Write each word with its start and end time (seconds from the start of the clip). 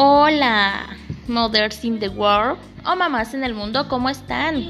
Hola, 0.00 0.96
Mothers 1.26 1.84
in 1.84 1.98
the 1.98 2.08
World 2.08 2.56
o 2.86 2.94
mamás 2.94 3.34
en 3.34 3.42
el 3.42 3.52
mundo, 3.52 3.88
¿cómo 3.88 4.08
están? 4.08 4.64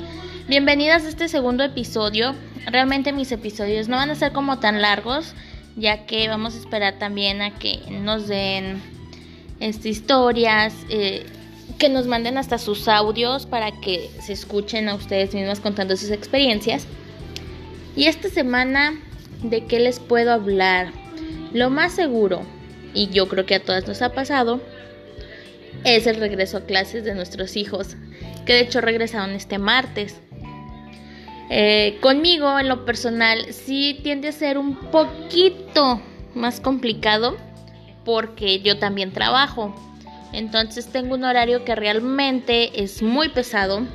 Bienvenidas 0.49 1.05
a 1.05 1.11
este 1.11 1.29
segundo 1.29 1.63
episodio. 1.65 2.35
Realmente 2.65 3.13
mis 3.13 3.31
episodios 3.31 3.89
no 3.89 3.97
van 3.97 4.09
a 4.09 4.15
ser 4.15 4.33
como 4.33 4.59
tan 4.59 4.81
largos, 4.81 5.35
ya 5.77 6.07
que 6.07 6.29
vamos 6.29 6.55
a 6.55 6.59
esperar 6.59 6.99
también 6.99 7.43
a 7.43 7.59
que 7.59 7.79
nos 7.91 8.27
den 8.27 8.81
este, 9.61 9.91
historias, 9.91 10.73
eh, 10.89 11.27
que 11.77 11.91
nos 11.91 12.07
manden 12.07 12.39
hasta 12.39 12.57
sus 12.57 12.89
audios 12.89 13.45
para 13.45 13.71
que 13.83 14.11
se 14.23 14.33
escuchen 14.33 14.89
a 14.89 14.95
ustedes 14.95 15.35
mismas 15.35 15.61
contando 15.61 15.95
sus 15.99 16.11
experiencias. 16.11 16.87
Y 17.95 18.07
esta 18.07 18.31
semana, 18.31 18.99
¿de 19.43 19.67
qué 19.67 19.79
les 19.79 20.01
puedo 20.01 20.33
hablar? 20.33 20.91
Lo 21.53 21.69
más 21.69 21.93
seguro, 21.93 22.47
y 22.95 23.11
yo 23.11 23.29
creo 23.29 23.45
que 23.45 23.57
a 23.57 23.63
todas 23.63 23.87
nos 23.87 24.01
ha 24.01 24.15
pasado, 24.15 24.63
es 25.85 26.07
el 26.07 26.17
regreso 26.17 26.59
a 26.59 26.67
clases 26.67 27.05
de 27.05 27.15
nuestros 27.15 27.57
hijos, 27.57 27.97
que 28.47 28.55
de 28.55 28.61
hecho 28.61 28.81
regresaron 28.81 29.31
este 29.31 29.59
martes. 29.59 30.21
Eh, 31.51 31.99
conmigo, 32.01 32.59
en 32.59 32.69
lo 32.69 32.85
personal, 32.85 33.53
sí 33.53 34.01
tiende 34.03 34.29
a 34.29 34.33
ser 34.33 34.59
un 34.59 34.77
poquito 34.77 36.01
más 36.35 36.61
complicado 36.61 37.37
porque 38.05 38.61
yo 38.61 38.79
también 38.79 39.13
trabajo. 39.13 39.75
Entonces 40.33 40.87
tengo 40.87 41.15
un 41.15 41.25
horario 41.25 41.65
que 41.65 41.75
realmente 41.75 42.83
es 42.83 43.03
muy 43.03 43.31
pesado. 43.31 43.87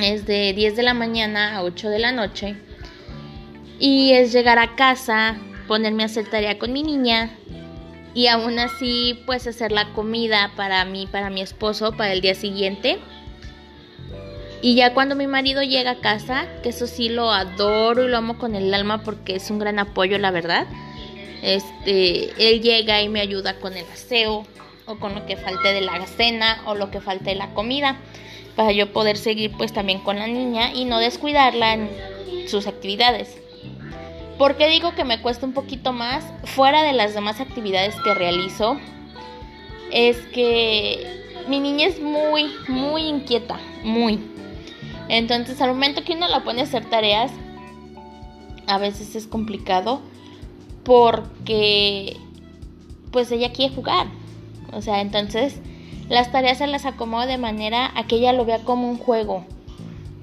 Es 0.00 0.26
de 0.26 0.52
10 0.52 0.76
de 0.76 0.82
la 0.82 0.94
mañana 0.94 1.56
a 1.56 1.62
8 1.62 1.88
de 1.88 1.98
la 1.98 2.12
noche. 2.12 2.56
Y 3.80 4.12
es 4.12 4.32
llegar 4.32 4.58
a 4.58 4.76
casa, 4.76 5.36
ponerme 5.66 6.04
a 6.04 6.06
hacer 6.06 6.28
tarea 6.30 6.58
con 6.58 6.72
mi 6.72 6.82
niña, 6.82 7.30
y 8.14 8.28
aún 8.28 8.58
así 8.58 9.20
pues 9.26 9.46
hacer 9.46 9.72
la 9.72 9.92
comida 9.92 10.52
para 10.56 10.84
mí, 10.84 11.08
para 11.10 11.30
mi 11.30 11.42
esposo, 11.42 11.92
para 11.92 12.12
el 12.12 12.20
día 12.20 12.34
siguiente. 12.34 12.98
Y 14.62 14.76
ya 14.76 14.94
cuando 14.94 15.14
mi 15.14 15.26
marido 15.26 15.62
llega 15.62 15.90
a 15.90 16.00
casa, 16.00 16.46
que 16.62 16.70
eso 16.70 16.86
sí 16.86 17.10
lo 17.10 17.30
adoro 17.30 18.04
y 18.04 18.08
lo 18.08 18.16
amo 18.16 18.38
con 18.38 18.54
el 18.54 18.72
alma 18.72 19.02
porque 19.02 19.36
es 19.36 19.50
un 19.50 19.58
gran 19.58 19.78
apoyo, 19.78 20.16
la 20.18 20.30
verdad. 20.30 20.66
Este, 21.42 22.30
él 22.38 22.62
llega 22.62 23.02
y 23.02 23.10
me 23.10 23.20
ayuda 23.20 23.58
con 23.60 23.76
el 23.76 23.84
aseo 23.92 24.46
o 24.86 24.96
con 24.96 25.14
lo 25.14 25.26
que 25.26 25.36
falte 25.36 25.72
de 25.74 25.82
la 25.82 26.06
cena 26.06 26.62
o 26.66 26.74
lo 26.74 26.90
que 26.90 27.00
falte 27.00 27.30
de 27.30 27.36
la 27.36 27.52
comida 27.52 27.98
para 28.56 28.72
yo 28.72 28.92
poder 28.92 29.16
seguir 29.16 29.52
pues 29.52 29.72
también 29.72 29.98
con 29.98 30.18
la 30.18 30.26
niña 30.26 30.72
y 30.72 30.84
no 30.84 30.98
descuidarla 30.98 31.74
en 31.74 31.90
sus 32.48 32.66
actividades. 32.66 33.43
¿Por 34.38 34.56
qué 34.56 34.68
digo 34.68 34.94
que 34.94 35.04
me 35.04 35.22
cuesta 35.22 35.46
un 35.46 35.52
poquito 35.52 35.92
más? 35.92 36.24
Fuera 36.44 36.82
de 36.82 36.92
las 36.92 37.14
demás 37.14 37.40
actividades 37.40 37.94
que 38.02 38.14
realizo, 38.14 38.78
es 39.92 40.16
que 40.32 41.06
mi 41.48 41.60
niña 41.60 41.86
es 41.86 42.00
muy, 42.00 42.50
muy 42.66 43.02
inquieta, 43.02 43.60
muy. 43.84 44.18
Entonces 45.08 45.60
al 45.60 45.70
momento 45.70 46.02
que 46.02 46.14
uno 46.14 46.26
la 46.26 46.42
pone 46.42 46.62
a 46.62 46.64
hacer 46.64 46.84
tareas, 46.84 47.30
a 48.66 48.78
veces 48.78 49.14
es 49.14 49.26
complicado 49.26 50.00
porque 50.82 52.16
pues 53.12 53.30
ella 53.30 53.52
quiere 53.52 53.74
jugar. 53.74 54.08
O 54.72 54.82
sea, 54.82 55.00
entonces 55.00 55.60
las 56.08 56.32
tareas 56.32 56.58
se 56.58 56.66
las 56.66 56.86
acomodo 56.86 57.26
de 57.26 57.38
manera 57.38 57.92
a 57.94 58.06
que 58.06 58.16
ella 58.16 58.32
lo 58.32 58.44
vea 58.44 58.58
como 58.58 58.90
un 58.90 58.98
juego, 58.98 59.44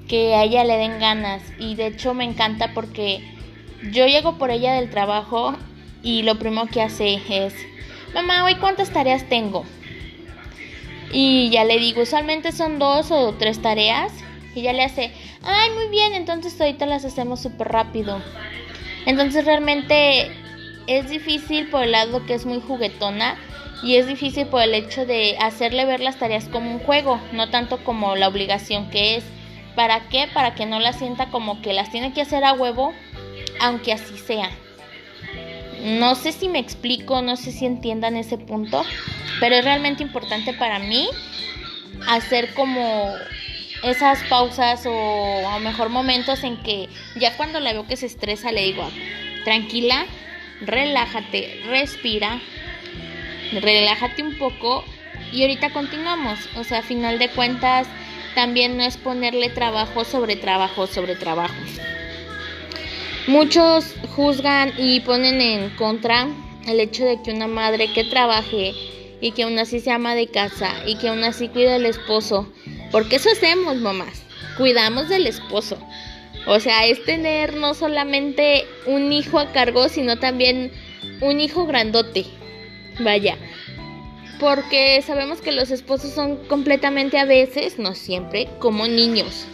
que 0.08 0.36
a 0.36 0.44
ella 0.44 0.66
le 0.66 0.76
den 0.76 1.00
ganas. 1.00 1.42
Y 1.60 1.76
de 1.76 1.88
hecho 1.88 2.14
me 2.14 2.26
encanta 2.26 2.74
porque 2.74 3.24
yo 3.90 4.06
llego 4.06 4.38
por 4.38 4.52
ella 4.52 4.74
del 4.74 4.90
trabajo 4.90 5.56
y 6.04 6.24
lo 6.24 6.38
primero 6.38 6.68
que 6.68 6.82
hace 6.82 7.22
es, 7.30 7.54
mamá, 8.14 8.44
hoy 8.44 8.56
cuántas 8.56 8.92
tareas 8.92 9.28
tengo. 9.28 9.66
Y 11.14 11.50
ya 11.50 11.66
le 11.66 11.78
digo, 11.78 12.02
usualmente 12.02 12.52
son 12.52 12.80
dos 12.80 13.12
o 13.12 13.34
tres 13.34 13.62
tareas. 13.62 14.14
Y 14.54 14.64
ya 14.64 14.74
le 14.74 14.84
hace, 14.84 15.12
ay, 15.44 15.70
muy 15.72 15.88
bien, 15.90 16.14
entonces 16.14 16.60
ahorita 16.60 16.86
las 16.86 17.06
hacemos 17.06 17.42
súper 17.42 17.70
rápido. 17.70 18.22
Entonces 19.06 19.46
realmente 19.46 20.30
es 20.88 21.10
difícil 21.10 21.70
por 21.70 21.84
el 21.84 21.92
lado 21.92 22.26
que 22.26 22.34
es 22.34 22.46
muy 22.46 22.60
juguetona 22.60 23.38
y 23.82 23.96
es 23.96 24.08
difícil 24.08 24.48
por 24.48 24.62
el 24.62 24.74
hecho 24.74 25.06
de 25.06 25.38
hacerle 25.40 25.86
ver 25.86 26.02
las 26.02 26.18
tareas 26.18 26.48
como 26.50 26.72
un 26.72 26.80
juego, 26.80 27.20
no 27.32 27.50
tanto 27.50 27.84
como 27.84 28.16
la 28.16 28.28
obligación 28.28 28.90
que 28.90 29.16
es. 29.16 29.24
¿Para 29.76 30.02
qué? 30.10 30.28
Para 30.34 30.54
que 30.54 30.66
no 30.66 30.80
la 30.80 30.94
sienta 30.94 31.30
como 31.30 31.62
que 31.62 31.74
las 31.74 31.90
tiene 31.92 32.14
que 32.14 32.22
hacer 32.22 32.44
a 32.44 32.54
huevo 32.54 32.94
aunque 33.60 33.94
así 33.94 34.18
sea. 34.18 34.50
No 35.84 36.16
sé 36.16 36.32
si 36.32 36.48
me 36.48 36.60
explico, 36.60 37.22
no 37.22 37.36
sé 37.36 37.52
si 37.52 37.66
entiendan 37.66 38.16
ese 38.16 38.38
punto, 38.38 38.84
pero 39.40 39.56
es 39.56 39.64
realmente 39.64 40.04
importante 40.04 40.54
para 40.54 40.80
mí 40.80 41.10
hacer 42.08 42.54
como 42.54 43.14
esas 43.84 44.22
pausas 44.24 44.86
o 44.86 45.48
a 45.48 45.60
mejor 45.60 45.90
momentos 45.90 46.44
en 46.44 46.58
que 46.58 46.88
ya 47.16 47.36
cuando 47.36 47.60
la 47.60 47.74
veo 47.74 47.88
que 47.88 47.98
se 47.98 48.06
estresa 48.06 48.52
le 48.52 48.64
digo, 48.64 48.88
tranquila, 49.44 50.06
relájate, 50.62 51.62
respira, 51.68 52.40
relájate 53.60 54.22
un 54.22 54.38
poco 54.38 54.86
y 55.32 55.42
ahorita 55.42 55.72
continuamos. 55.72 56.40
O 56.58 56.64
sea, 56.64 56.80
a 56.80 56.84
final 56.84 57.18
de 57.20 57.30
cuentas 57.30 57.88
también 58.36 58.78
no 58.78 58.84
es 58.84 58.98
ponerle 58.98 59.50
trabajo 59.50 60.06
sobre 60.06 60.36
trabajo 60.36 60.88
sobre 60.88 61.16
trabajo. 61.16 61.56
Muchos 63.28 63.94
juzgan 64.16 64.74
y 64.78 65.00
ponen 65.02 65.42
en 65.42 65.70
contra 65.76 66.28
el 66.68 66.80
hecho 66.80 67.06
de 67.06 67.22
que 67.22 67.32
una 67.32 67.48
madre 67.48 67.94
que 67.94 68.04
trabaje 68.04 68.74
y 69.22 69.32
que 69.32 69.44
aún 69.44 69.60
así 69.60 69.80
se 69.80 69.92
ama 69.92 70.16
de 70.16 70.28
casa 70.28 70.74
y 70.88 70.96
que 70.96 71.10
aún 71.10 71.24
así 71.24 71.48
cuida 71.48 71.76
al 71.76 71.86
esposo, 71.86 72.52
porque 72.92 73.18
eso 73.18 73.30
hacemos 73.32 73.78
mamás, 73.78 74.24
cuidamos 74.58 75.08
del 75.08 75.28
esposo. 75.28 75.78
O 76.48 76.60
sea, 76.60 76.88
es 76.88 77.06
tener 77.06 77.56
no 77.56 77.76
solamente 77.76 78.66
un 78.88 79.14
hijo 79.14 79.38
a 79.38 79.52
cargo, 79.52 79.88
sino 79.90 80.18
también 80.18 80.72
un 81.22 81.40
hijo 81.40 81.68
grandote. 81.68 82.26
Vaya. 83.00 83.38
Porque 84.40 85.00
sabemos 85.06 85.40
que 85.40 85.52
los 85.52 85.70
esposos 85.70 86.12
son 86.12 86.38
completamente 86.48 87.20
a 87.20 87.26
veces, 87.26 87.78
no 87.78 87.94
siempre, 87.94 88.50
como 88.58 88.88
niños. 88.88 89.46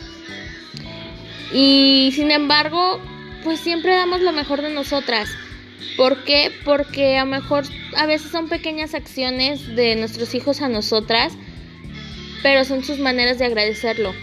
Y 1.53 2.11
sin 2.15 2.31
embargo, 2.31 3.01
pues 3.47 3.61
siempre 3.61 3.95
damos 3.95 4.19
lo 4.19 4.33
mejor 4.33 4.61
de 4.61 4.69
nosotras. 4.69 5.29
¿Por 5.95 6.25
qué? 6.25 6.51
Porque 6.65 7.15
a 7.15 7.23
lo 7.23 7.31
mejor 7.31 7.63
a 7.95 8.05
veces 8.05 8.29
son 8.29 8.49
pequeñas 8.49 8.93
acciones 8.93 9.73
de 9.73 9.95
nuestros 9.95 10.35
hijos 10.35 10.61
a 10.61 10.67
nosotras, 10.67 11.31
pero 12.43 12.65
son 12.65 12.83
sus 12.83 12.99
maneras 12.99 13.39
de 13.39 13.45
agradecerlo. 13.45 14.13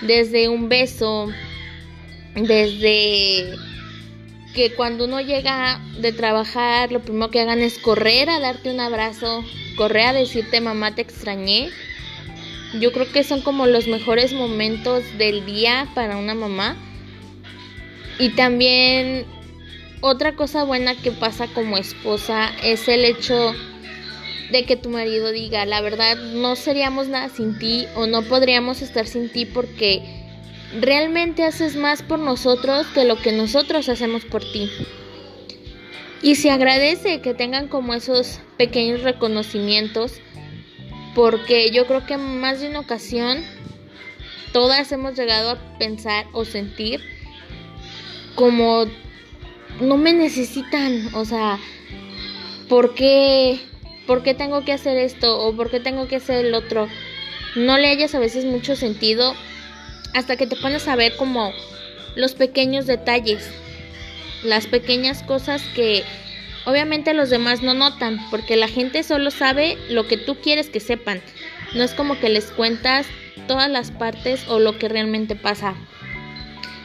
Desde 0.00 0.48
un 0.48 0.70
beso, 0.70 1.30
desde 2.36 3.54
que 4.54 4.72
cuando 4.74 5.04
uno 5.04 5.20
llega 5.20 5.82
de 6.00 6.14
trabajar, 6.14 6.90
lo 6.90 7.02
primero 7.02 7.30
que 7.30 7.42
hagan 7.42 7.60
es 7.60 7.78
correr 7.78 8.30
a 8.30 8.40
darte 8.40 8.70
un 8.70 8.80
abrazo, 8.80 9.44
correr 9.76 10.06
a 10.06 10.12
decirte 10.14 10.62
mamá 10.62 10.94
te 10.94 11.02
extrañé. 11.02 11.68
Yo 12.80 12.92
creo 12.92 13.12
que 13.12 13.24
son 13.24 13.42
como 13.42 13.66
los 13.66 13.88
mejores 13.88 14.32
momentos 14.32 15.04
del 15.18 15.44
día 15.44 15.86
para 15.94 16.16
una 16.16 16.34
mamá 16.34 16.78
y 18.18 18.30
también 18.30 19.26
otra 20.00 20.34
cosa 20.34 20.64
buena 20.64 20.94
que 20.94 21.12
pasa 21.12 21.46
como 21.48 21.76
esposa 21.76 22.50
es 22.62 22.88
el 22.88 23.04
hecho 23.04 23.54
de 24.50 24.64
que 24.64 24.76
tu 24.76 24.90
marido 24.90 25.30
diga, 25.30 25.66
la 25.66 25.80
verdad 25.80 26.16
no 26.16 26.56
seríamos 26.56 27.08
nada 27.08 27.28
sin 27.28 27.58
ti 27.58 27.86
o 27.96 28.06
no 28.06 28.22
podríamos 28.22 28.82
estar 28.82 29.06
sin 29.06 29.28
ti 29.30 29.44
porque 29.44 30.02
realmente 30.80 31.44
haces 31.44 31.76
más 31.76 32.02
por 32.02 32.18
nosotros 32.18 32.86
que 32.88 33.04
lo 33.04 33.16
que 33.16 33.32
nosotros 33.32 33.88
hacemos 33.88 34.24
por 34.24 34.42
ti. 34.42 34.70
Y 36.22 36.34
se 36.34 36.50
agradece 36.50 37.20
que 37.20 37.34
tengan 37.34 37.68
como 37.68 37.94
esos 37.94 38.40
pequeños 38.56 39.02
reconocimientos 39.02 40.14
porque 41.14 41.70
yo 41.70 41.86
creo 41.86 42.06
que 42.06 42.16
más 42.16 42.60
de 42.60 42.68
una 42.68 42.80
ocasión 42.80 43.44
todas 44.52 44.90
hemos 44.92 45.16
llegado 45.16 45.50
a 45.50 45.78
pensar 45.78 46.26
o 46.32 46.44
sentir 46.44 47.17
como 48.38 48.86
no 49.80 49.96
me 49.96 50.12
necesitan, 50.12 51.12
o 51.12 51.24
sea, 51.24 51.58
¿por 52.68 52.94
qué, 52.94 53.58
¿por 54.06 54.22
qué 54.22 54.32
tengo 54.32 54.64
que 54.64 54.72
hacer 54.72 54.96
esto 54.96 55.40
o 55.40 55.56
por 55.56 55.72
qué 55.72 55.80
tengo 55.80 56.06
que 56.06 56.16
hacer 56.16 56.46
el 56.46 56.54
otro? 56.54 56.88
No 57.56 57.78
le 57.78 57.88
hayas 57.88 58.14
a 58.14 58.20
veces 58.20 58.44
mucho 58.44 58.76
sentido 58.76 59.34
hasta 60.14 60.36
que 60.36 60.46
te 60.46 60.54
pones 60.54 60.86
a 60.86 60.94
ver 60.94 61.16
como 61.16 61.52
los 62.14 62.34
pequeños 62.34 62.86
detalles, 62.86 63.50
las 64.44 64.68
pequeñas 64.68 65.24
cosas 65.24 65.60
que 65.74 66.04
obviamente 66.64 67.14
los 67.14 67.30
demás 67.30 67.60
no 67.64 67.74
notan, 67.74 68.20
porque 68.30 68.54
la 68.54 68.68
gente 68.68 69.02
solo 69.02 69.32
sabe 69.32 69.76
lo 69.90 70.06
que 70.06 70.16
tú 70.16 70.36
quieres 70.36 70.70
que 70.70 70.78
sepan. 70.78 71.20
No 71.74 71.82
es 71.82 71.92
como 71.92 72.20
que 72.20 72.28
les 72.28 72.52
cuentas 72.52 73.04
todas 73.48 73.68
las 73.68 73.90
partes 73.90 74.46
o 74.46 74.60
lo 74.60 74.78
que 74.78 74.88
realmente 74.88 75.34
pasa 75.34 75.74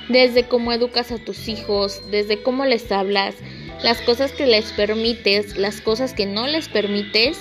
desde 0.10 0.48
cómo 0.48 0.72
educas 0.74 1.12
a 1.12 1.18
tus 1.18 1.48
hijos, 1.48 2.02
desde 2.12 2.42
cómo 2.42 2.66
les 2.66 2.92
hablas, 2.92 3.36
las 3.84 4.02
cosas 4.02 4.32
que 4.32 4.48
les 4.48 4.72
permites, 4.72 5.58
las 5.58 5.82
cosas 5.82 6.14
que 6.14 6.26
no 6.26 6.48
les 6.48 6.70
permites. 6.70 7.38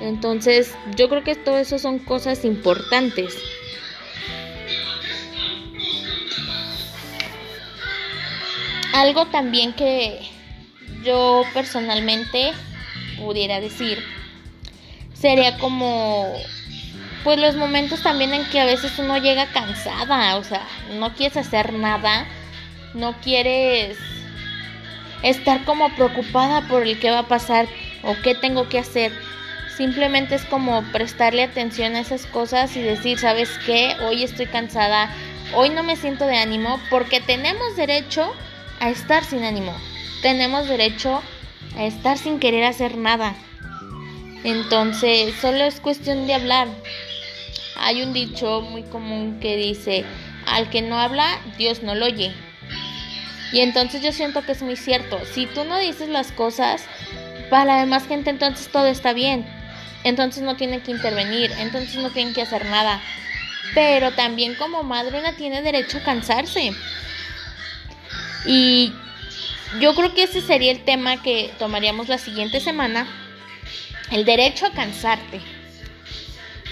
Entonces, 0.00 0.74
yo 0.96 1.08
creo 1.08 1.22
que 1.22 1.34
todo 1.34 1.58
eso 1.58 1.78
son 1.78 1.98
cosas 1.98 2.44
importantes. 2.44 3.36
Algo 8.92 9.26
también 9.26 9.72
que 9.72 10.20
yo 11.04 11.42
personalmente 11.54 12.52
pudiera 13.18 13.60
decir 13.60 13.98
sería 15.14 15.56
como 15.58 16.32
pues 17.24 17.38
los 17.38 17.56
momentos 17.56 18.02
también 18.02 18.34
en 18.34 18.44
que 18.46 18.60
a 18.60 18.64
veces 18.64 18.98
uno 18.98 19.16
llega 19.18 19.46
cansada, 19.46 20.36
o 20.36 20.44
sea, 20.44 20.66
no 20.98 21.14
quieres 21.14 21.36
hacer 21.36 21.72
nada, 21.72 22.26
no 22.94 23.14
quieres 23.20 23.96
estar 25.22 25.64
como 25.64 25.94
preocupada 25.94 26.62
por 26.68 26.82
el 26.82 26.98
que 26.98 27.10
va 27.10 27.20
a 27.20 27.28
pasar 27.28 27.66
o 28.02 28.16
qué 28.22 28.34
tengo 28.34 28.68
que 28.68 28.78
hacer. 28.78 29.12
Simplemente 29.76 30.34
es 30.34 30.44
como 30.44 30.82
prestarle 30.92 31.44
atención 31.44 31.94
a 31.94 32.00
esas 32.00 32.26
cosas 32.26 32.76
y 32.76 32.82
decir, 32.82 33.18
¿sabes 33.18 33.50
qué? 33.64 33.96
Hoy 34.06 34.22
estoy 34.22 34.46
cansada, 34.46 35.10
hoy 35.54 35.70
no 35.70 35.82
me 35.82 35.96
siento 35.96 36.26
de 36.26 36.38
ánimo 36.38 36.80
porque 36.90 37.20
tenemos 37.20 37.76
derecho 37.76 38.32
a 38.80 38.90
estar 38.90 39.24
sin 39.24 39.44
ánimo. 39.44 39.74
Tenemos 40.20 40.68
derecho 40.68 41.22
a 41.76 41.84
estar 41.84 42.18
sin 42.18 42.38
querer 42.38 42.64
hacer 42.64 42.96
nada. 42.96 43.34
Entonces, 44.44 45.34
solo 45.40 45.64
es 45.64 45.80
cuestión 45.80 46.26
de 46.26 46.34
hablar. 46.34 46.68
Hay 47.82 48.00
un 48.02 48.12
dicho 48.12 48.60
muy 48.60 48.84
común 48.84 49.40
que 49.40 49.56
dice, 49.56 50.04
al 50.46 50.70
que 50.70 50.82
no 50.82 51.00
habla, 51.00 51.40
Dios 51.58 51.82
no 51.82 51.96
lo 51.96 52.06
oye. 52.06 52.32
Y 53.52 53.58
entonces 53.58 54.02
yo 54.02 54.12
siento 54.12 54.46
que 54.46 54.52
es 54.52 54.62
muy 54.62 54.76
cierto. 54.76 55.20
Si 55.34 55.46
tú 55.46 55.64
no 55.64 55.78
dices 55.78 56.08
las 56.08 56.30
cosas, 56.30 56.84
para 57.50 57.64
la 57.64 57.80
demás 57.80 58.06
gente 58.06 58.30
entonces 58.30 58.68
todo 58.68 58.86
está 58.86 59.12
bien. 59.12 59.44
Entonces 60.04 60.44
no 60.44 60.56
tienen 60.56 60.80
que 60.80 60.92
intervenir, 60.92 61.50
entonces 61.58 61.96
no 61.96 62.10
tienen 62.10 62.32
que 62.34 62.42
hacer 62.42 62.64
nada. 62.66 63.00
Pero 63.74 64.12
también 64.12 64.54
como 64.54 64.84
madre 64.84 65.18
una 65.18 65.34
tiene 65.34 65.60
derecho 65.60 65.98
a 65.98 66.04
cansarse. 66.04 66.72
Y 68.46 68.92
yo 69.80 69.94
creo 69.96 70.14
que 70.14 70.22
ese 70.22 70.40
sería 70.40 70.70
el 70.70 70.84
tema 70.84 71.20
que 71.20 71.52
tomaríamos 71.58 72.08
la 72.08 72.18
siguiente 72.18 72.60
semana. 72.60 73.08
El 74.12 74.24
derecho 74.24 74.66
a 74.66 74.70
cansarte. 74.70 75.40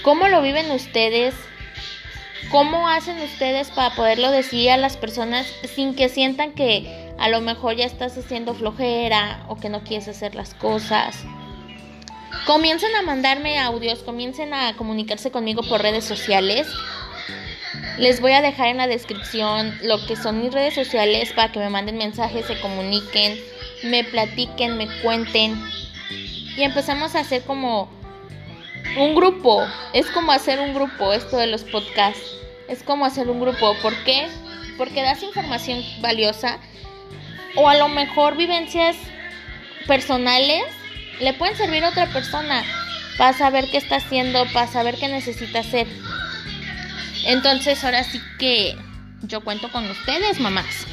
¿Cómo 0.03 0.27
lo 0.27 0.41
viven 0.41 0.71
ustedes? 0.71 1.35
¿Cómo 2.49 2.89
hacen 2.89 3.21
ustedes 3.21 3.69
para 3.69 3.95
poderlo 3.95 4.31
decir 4.31 4.71
a 4.71 4.77
las 4.77 4.97
personas 4.97 5.47
sin 5.75 5.95
que 5.95 6.09
sientan 6.09 6.53
que 6.53 7.13
a 7.19 7.29
lo 7.29 7.39
mejor 7.39 7.75
ya 7.75 7.85
estás 7.85 8.17
haciendo 8.17 8.55
flojera 8.55 9.45
o 9.47 9.57
que 9.57 9.69
no 9.69 9.83
quieres 9.83 10.07
hacer 10.07 10.33
las 10.33 10.55
cosas? 10.55 11.23
Comiencen 12.47 12.95
a 12.95 13.03
mandarme 13.03 13.59
audios, 13.59 13.99
comiencen 13.99 14.55
a 14.55 14.75
comunicarse 14.75 15.29
conmigo 15.29 15.61
por 15.69 15.83
redes 15.83 16.03
sociales. 16.03 16.67
Les 17.99 18.21
voy 18.21 18.31
a 18.31 18.41
dejar 18.41 18.69
en 18.69 18.77
la 18.77 18.87
descripción 18.87 19.77
lo 19.83 20.03
que 20.07 20.15
son 20.15 20.41
mis 20.41 20.51
redes 20.51 20.73
sociales 20.73 21.31
para 21.33 21.51
que 21.51 21.59
me 21.59 21.69
manden 21.69 21.97
mensajes, 21.97 22.47
se 22.47 22.59
comuniquen, 22.59 23.39
me 23.83 24.03
platiquen, 24.03 24.77
me 24.77 24.87
cuenten 25.01 25.61
y 26.57 26.63
empezamos 26.63 27.15
a 27.15 27.19
hacer 27.19 27.43
como 27.43 27.89
un 28.97 29.15
grupo. 29.15 29.65
Es 29.93 30.07
como 30.07 30.31
hacer 30.31 30.59
un 30.59 30.73
grupo 30.73 31.13
esto 31.13 31.37
de 31.37 31.47
los 31.47 31.63
podcasts. 31.63 32.21
Es 32.67 32.83
como 32.83 33.05
hacer 33.05 33.29
un 33.29 33.39
grupo. 33.39 33.75
¿Por 33.81 33.95
qué? 34.03 34.27
Porque 34.77 35.01
das 35.01 35.23
información 35.23 35.83
valiosa 36.01 36.59
o 37.55 37.67
a 37.67 37.75
lo 37.75 37.89
mejor 37.89 38.37
vivencias 38.37 38.95
personales 39.87 40.63
le 41.19 41.33
pueden 41.33 41.57
servir 41.57 41.83
a 41.83 41.89
otra 41.89 42.07
persona 42.07 42.63
para 43.17 43.33
saber 43.33 43.69
qué 43.69 43.77
está 43.77 43.97
haciendo, 43.97 44.45
para 44.53 44.67
saber 44.67 44.95
qué 44.95 45.07
necesita 45.07 45.59
hacer. 45.59 45.87
Entonces 47.25 47.83
ahora 47.83 48.03
sí 48.03 48.19
que 48.39 48.75
yo 49.23 49.41
cuento 49.41 49.71
con 49.71 49.89
ustedes, 49.89 50.39
mamás. 50.39 50.87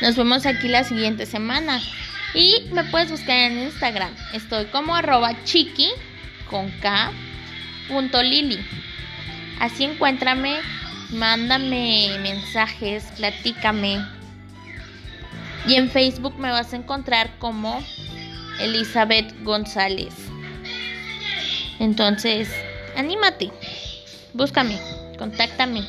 Nos 0.00 0.16
vemos 0.16 0.46
aquí 0.46 0.68
la 0.68 0.84
siguiente 0.84 1.26
semana. 1.26 1.80
Y 2.32 2.68
me 2.72 2.84
puedes 2.84 3.10
buscar 3.10 3.36
en 3.36 3.58
Instagram. 3.58 4.14
Estoy 4.32 4.66
como 4.66 4.94
arroba 4.94 5.44
chiqui 5.44 5.90
con 6.50 6.70
K. 6.80 7.12
Punto 7.88 8.22
Lili. 8.22 8.58
Así 9.60 9.84
encuéntrame, 9.84 10.58
mándame 11.10 12.18
mensajes, 12.20 13.04
platícame. 13.16 14.04
Y 15.66 15.74
en 15.74 15.90
Facebook 15.90 16.38
me 16.38 16.50
vas 16.50 16.72
a 16.72 16.76
encontrar 16.76 17.30
como 17.38 17.82
Elizabeth 18.60 19.32
González. 19.42 20.14
Entonces, 21.78 22.50
anímate, 22.96 23.50
búscame, 24.34 24.78
contáctame 25.18 25.84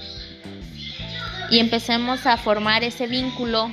y 1.50 1.60
empecemos 1.60 2.26
a 2.26 2.38
formar 2.38 2.84
ese 2.84 3.08
vínculo 3.08 3.72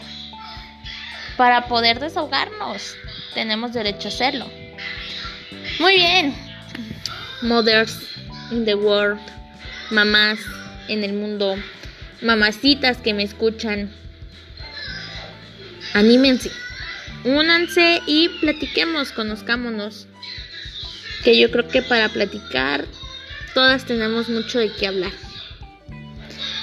para 1.37 1.69
poder 1.69 2.01
desahogarnos. 2.01 2.97
Tenemos 3.35 3.73
derecho 3.73 4.09
a 4.09 4.11
hacerlo. 4.11 4.47
Muy 5.79 5.95
bien, 5.95 6.35
mothers 7.43 8.01
in 8.51 8.65
the 8.65 8.75
world, 8.75 9.21
mamás 9.91 10.39
en 10.89 11.05
el 11.05 11.13
mundo, 11.13 11.57
mamacitas 12.23 12.99
que 12.99 13.15
me 13.15 13.23
escuchan, 13.23 13.91
anímense, 15.95 16.51
únanse 17.25 18.03
y 18.07 18.29
platiquemos, 18.41 19.13
conozcámonos. 19.13 20.07
Que 21.25 21.37
yo 21.37 21.51
creo 21.51 21.67
que 21.67 21.83
para 21.83 22.09
platicar 22.09 22.87
todas 23.53 23.85
tenemos 23.85 24.29
mucho 24.29 24.61
de 24.61 24.71
qué 24.71 24.87
hablar. 24.87 25.13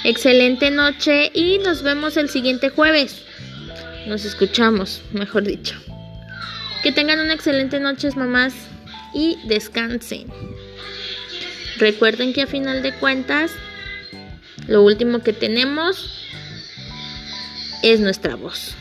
Excelente 0.02 0.70
noche 0.70 1.30
y 1.34 1.58
nos 1.58 1.82
vemos 1.82 2.16
el 2.16 2.30
siguiente 2.30 2.70
jueves. 2.70 3.22
Nos 4.06 4.24
escuchamos, 4.24 5.02
mejor 5.12 5.42
dicho. 5.42 5.76
Que 6.82 6.92
tengan 6.92 7.20
una 7.20 7.34
excelente 7.34 7.80
noche, 7.80 8.08
mamás, 8.16 8.54
y 9.12 9.36
descansen. 9.46 10.28
Recuerden 11.78 12.32
que 12.32 12.42
a 12.42 12.46
final 12.46 12.82
de 12.82 12.92
cuentas, 12.92 13.52
lo 14.66 14.82
último 14.82 15.20
que 15.20 15.32
tenemos 15.32 16.26
es 17.82 18.00
nuestra 18.00 18.34
voz. 18.36 18.74